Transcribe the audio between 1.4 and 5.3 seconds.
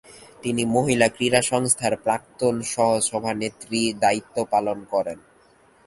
সংস্থার প্রাক্তন সহ-সভানেত্রী দায়িত্ব পালন করেন।